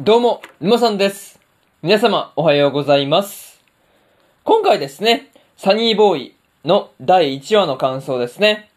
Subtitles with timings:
[0.00, 1.40] どうも、沼さんです。
[1.82, 3.60] 皆様、おはようございます。
[4.44, 8.70] 今回ですね、サニーボーイの第1話の感想ですね。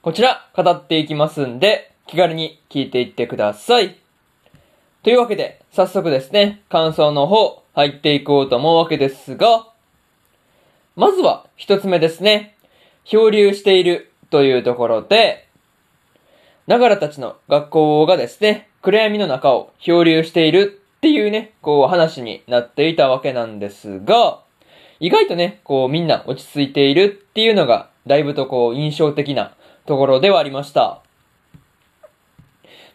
[0.00, 3.98] こちら、語っていきますんで、気軽に聞いていってください。
[5.02, 9.66] というわけで、早速ですね、感想の方、入っていこうと思うわけですが、
[10.96, 12.56] まずは、一つ目ですね。
[13.04, 15.48] 漂流しているというところで、
[16.66, 24.40] ながらたちの学校がですね、暗闇の中を漂流しているっていうね、こう話になっていたわけなんですが、
[25.00, 29.54] 意外とね、こうみんな落ち着いているっていうのが、だいぶとこう印象的な
[29.84, 31.02] ところではありました。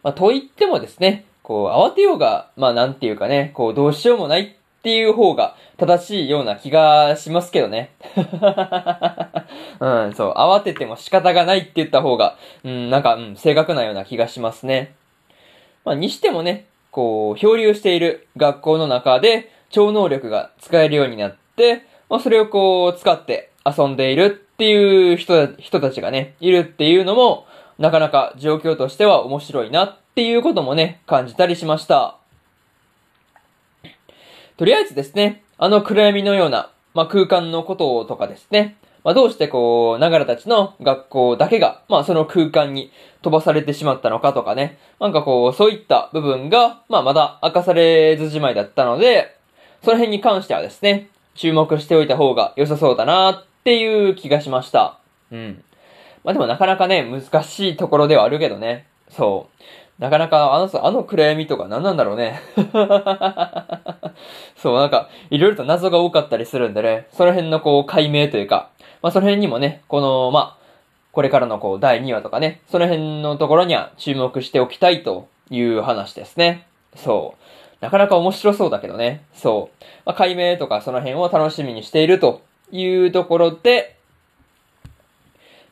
[0.04, 7.92] まあ、と言ってもですね、こう慌てようが、まあなんていうかね、こうどうしようもないっていう方が正しいような気がしますけどね。
[9.80, 14.96] うん、そう、慌てても仕方がないって言った方が、うん、なんか、うん、正確なような気がしますね。
[15.86, 27.46] まあ、にしてもね、こう、漂流している学校の中で超能力が使えるようになって、まあ、それをこう、使って遊んでいるっていう人、人たちがね、いるっていうのも、
[27.78, 32.18] なかなか状況としては面白いなっていうこともね、感じたりしました。
[34.58, 49.36] とりあえずですね、あの暗闇のような、まあ、空間のこととかですね、まあ、どうしてこう、ながらたちの学校だけが、まあ、その空間に飛ばされてしまったのかとかね、なんかこう、そういった部分が、まあ、まだ明かされずじまいだったので、
[49.84, 55.00] その辺に関してはですね、注目しておいた方が良さそうだなっていう気がしました。
[55.32, 55.64] うん。
[56.24, 58.86] まあ、でもなかなかね、難しいところではあるけどね。
[59.10, 59.48] そ
[60.00, 60.02] う。
[60.02, 62.42] なかなか、あの、あの暗闇とか何なんだろうね。
[64.56, 68.70] そう、なんか、いろいろと謎が多かったりするんでね、その辺のこう、解明というか、
[69.02, 70.62] まあ、その辺にもね、この、まあ、
[71.12, 76.66] これからのこう、第2話とかね、その辺のところには注目しておきたいという話ですね。
[76.96, 77.84] そう。
[77.84, 79.24] なかなか面白そうだけどね。
[79.34, 79.84] そう。
[80.06, 82.42] まあ、解明とかその辺を楽しみにしていると
[82.72, 83.98] いうところで、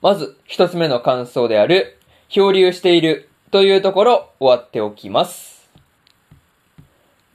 [0.02, 5.70] まず、一つ目の感想である、漂流しているというところ、終わっておきます。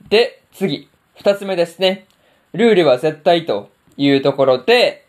[0.09, 2.05] で、次、二つ目ですね。
[2.53, 5.04] ルールは絶対というところで、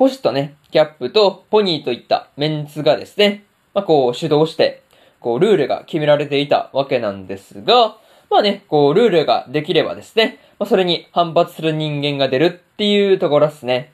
[0.00, 3.44] 星とね、キャップとポニーといったメンツがですね、
[3.74, 4.82] まあ、こう主導して、
[5.20, 7.98] こうルールが決められていたわけなんですが、
[8.30, 13.92] まあね、こうルールができればですね、まあ、それに反発する人間が出るっていうところですね。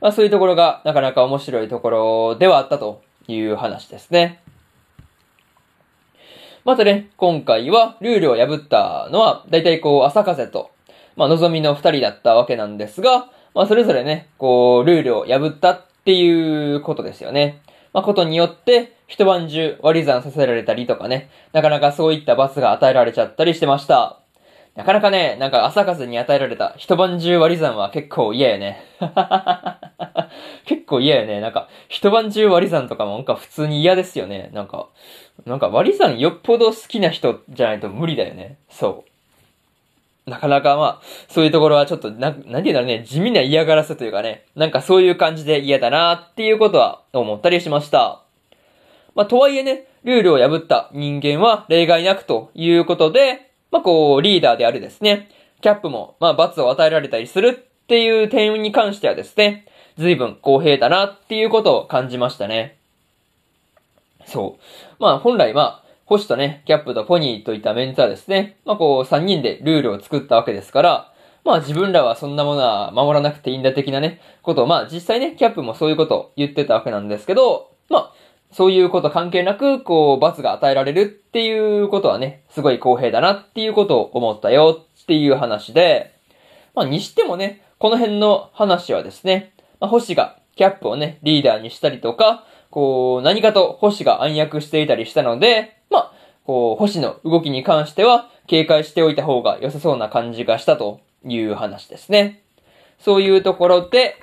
[0.00, 4.42] まあそういうところがなかなか面白いところではあったという話ですね。
[6.64, 10.72] またね、今回はルールを破ったのは、だいたいこう、朝風と、
[11.14, 17.62] まあ、望みの二人だったわけなんですが、まあ、それぞれね、こう、ルールを破ったっていうことですよね。
[17.92, 24.18] まあ、ことによって、一晩中割り算させられたりとかね、なかなかそういった罰が与えられちゃったりしてました。
[24.74, 28.82] なかなかね、なんか朝風に与えられた一晩中割り算は結構嫌やね。
[30.66, 31.40] 結構嫌やね。
[31.40, 34.50] なんか、一晩中割り算とかもなんか普通に嫌ですよね。
[34.52, 34.88] なんか、
[35.46, 38.58] なんか割り算よっぽど好きな人じゃないと無理だよね。
[38.68, 39.13] そう。
[40.26, 48.22] なかなかまあ、そういうところはちょっと、な、なんていうんだろうね、地味な嫌がらせというかね、なんかそういう感じで嫌だなっていうことは思ったりしました。
[49.14, 55.28] まあ、とはいえね、ルールを破った人間は例外なくということで、まあ、こう、リーダーであるですね、
[55.60, 59.66] キャップも、まあ、罰を与えられたりするっていう点に関してはですね、
[59.98, 62.78] 随分公平だなっていうことを感じましたね。
[64.26, 65.02] そう。
[65.02, 71.12] まあ、本来まあ、星とね、キャップとポニーといったメンツはですね、まあこう、三人でルールを作ったわけですから、
[71.44, 78.12] まあ自分らはそんなものは守らなくていいんだ的なね、ことを、まあ実際ね、キャップもそういうことを言ってたわけなんですけど、まあ、
[78.50, 86.14] そういうこと関係なく、こう、罰が与えられるっていうことはね、すごい公平だなっていうことを思ったよっていう話で、
[86.74, 96.12] まあにしてもね、この辺の話はですね、まあ星がキャップをね、リーダーにしたりとか、こう、何かと星が暗躍していたりしたので、まあ、
[96.44, 102.42] こう、星の動きに関しては警戒しておいた方が良さそうな感じがしたという話ですね。
[102.98, 104.16] そういうところで、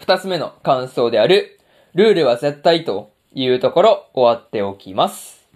[0.00, 1.60] 二つ目の感想である、
[1.94, 5.46] ルールは絶対というところ終わっておきます。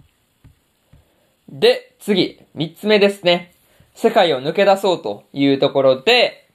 [1.49, 3.53] で、次、三つ目ですね。
[3.93, 6.47] 世界を抜け出そうというところで、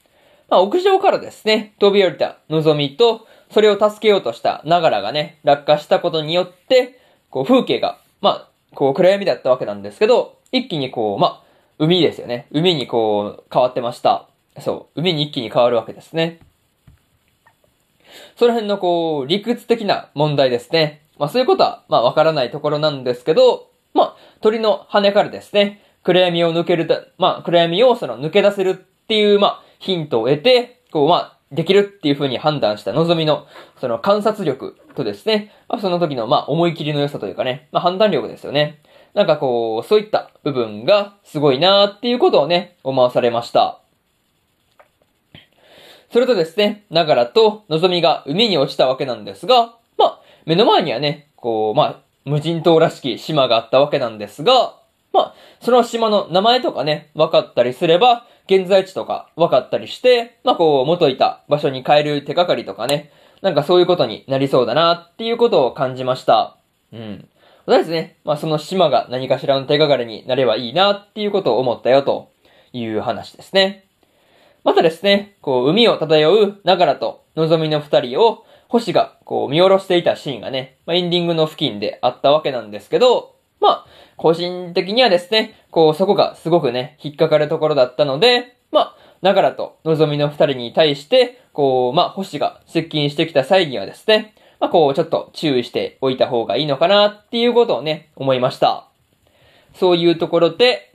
[0.49, 6.99] まあ、屋上からですね、飛び降りた望みと、それを助けようとしたながらがね、落下したことによって、
[7.31, 11.43] こう風景が、まあ、こう暗闇だったわけなんですけど、一気にこう、まあ、
[11.79, 12.49] 海ですよね。
[12.51, 14.29] 海にこう、変わってました。
[14.59, 16.41] そう、海に一気に変わるわけですね。
[18.37, 21.03] その辺のこう、理屈的な問題ですね。
[21.17, 28.75] まあそういうことは、まあわからないところなんですけど、まあ、鳥の羽からですね、暗闇を抜けるた、まあ、暗闇をその抜け出せるっ
[29.07, 33.47] ていう、まあ、ヒントを得て、こう、まあ、できるっていう風に判断した望みの、
[33.81, 38.81] その観察力とですね、まあ、その時の、まあ、思い切りの良さというかね、まあ、判断力ですよね。
[39.15, 43.81] なんかこう、そういった部分がすごいなーっていうことをね、思わされました。
[46.11, 54.77] それとですね、ながらと望みが海に落ちたわけなんですが、まあ、目の前にはね、こう、まあ、無人島らしき島があったわけなんですが、
[55.15, 66.57] まあ、その島の名前とかね、分かったりすれば、現在地とか分かったりして、まあこう、元いた場所に変える手がかりとかね、なんかそういうことになりそうだなっていうことを感じました。
[66.93, 67.29] うん。
[67.65, 72.33] とりあえずね、まあその島が何かしらの手がかりになればいいなっていうことを思ったよと
[72.73, 73.87] いう話ですね。
[74.65, 83.34] またですね、こう、海を漂うながらと望みの二人を星がこう見下ろしていたシーンがね、まあ、エンディングの付近であったわけなんですけど、
[83.65, 83.87] まあ、
[84.19, 98.87] 個人的にはですね、こう、そこがすごくね、引っかかるところだったので、まあ、ながらと望みの二人に対して、こう、まあ、星が接近してきた際にはですね、まあ、こう、ちょっと注意しておいた方がいいのかなっていうことをね、思いました。
[99.75, 100.93] そういうところで、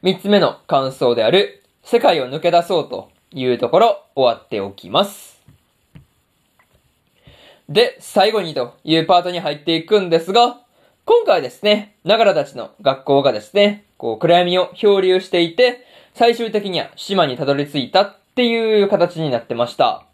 [0.00, 5.38] 三つ目の感想である、世界を抜け出そうというところ、終わっておきます。
[7.68, 10.60] で、最後にというパートに入っていくんですが、
[11.10, 15.84] 今回はですね、ながらたちの学校がですね、こう暗闇を漂流していて、
[16.14, 20.04] 最終的には島にたどり着いたっていう形になってました。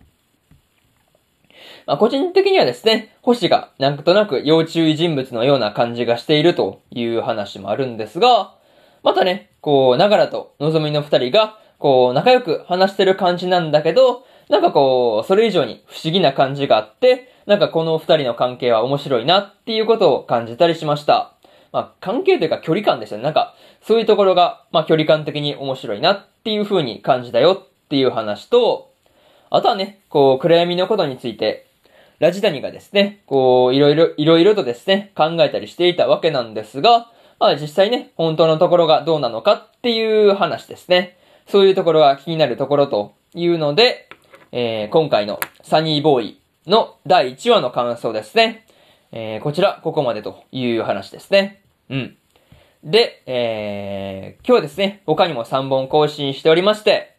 [1.85, 8.55] まあ、個人的にはですね、星がなんとなく要注意人物のような感じがしているという話もあるんですが、
[9.03, 21.33] またね、こう、ながらとのぞみの二人が、こう、仲良く話してる感じなんだけど、なんかこう、それ以上に不思議な感じがあって、なんかこの二人の関係は面白いなっていうことを感じたりしました。
[21.73, 23.25] まあ、関係というか距離感ですよね。
[23.25, 28.91] なんか、そういうところが、まあ、距離感的に面白いなっていう風に感じたよっていう話と、
[29.51, 31.67] あとはね、こう、暗闇のことについて、
[32.19, 41.19] ラジダニがですね、こう、いろいろ、いろいろとですね、考えたりしていたわけなんですが、まあ実際ね、本当のところがどうなのかっていう話ですね。
[41.47, 44.09] そういうところが気になるところというので、
[44.59, 48.65] えー、今回のサニーボーイの第1話の感想ですね。
[49.13, 51.61] えー、こちら、ここまでという話ですね。
[51.91, 52.17] うん。
[52.83, 57.17] で、えー、今日はですね、他にも3本更新しておりまして、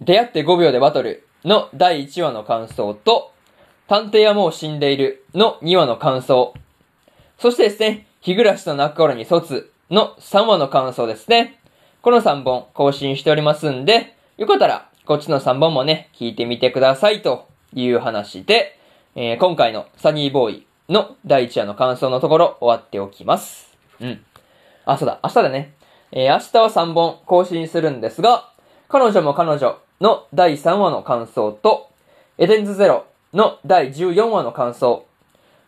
[0.00, 3.32] 出会って5秒でバトルの第1話の感想と、
[3.88, 6.54] 探偵はもう死んでいるの2話の感想、
[7.40, 11.58] そしてですね、日暮らしと泣く頃に卒の3話の感想ですね。
[12.00, 18.76] この3本更新しておりますんで、よかったらこっちの3本もね、聞いてみてくださいという話で、
[19.14, 23.72] えー、今回のサニーボーイの第1話の感想のところ終わっておきます。
[24.00, 24.20] うん。
[24.84, 25.74] あ、そうだ、明日だね。
[26.10, 28.50] えー、明日は3本更新するんですが、
[28.88, 31.88] 彼女も彼女の第3話の感想と、
[32.36, 35.06] エデンズゼロの第14話の感想、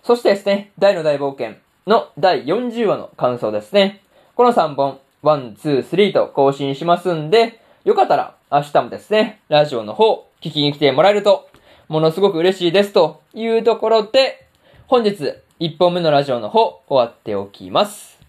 [0.03, 4.03] そしてですね、大の大冒険の第40話の感想ですね。
[4.35, 11.49] この3本、1、2、3と更新しますんで、よかったら明日もですね、ラジオの方、聞きに来てもらえると、
[11.89, 14.47] ものすごく嬉しいですというところで、
[14.89, 18.21] 本日、1本目のラジオの方、終わっておきます。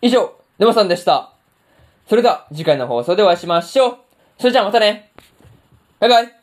[0.00, 1.34] 以上、沼さんでした。
[2.08, 3.96] それでは、次回の放送でお会いしましょう。
[4.38, 5.12] それじゃあまたね。
[6.00, 6.37] バイバイ。